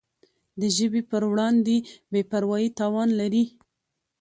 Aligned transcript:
د 0.59 0.61
ژبي 0.77 1.01
پر 1.11 1.23
وړاندي 1.31 1.77
بي 2.11 2.21
پروایي 2.31 2.69
تاوان 2.79 3.09
لري. 3.19 3.43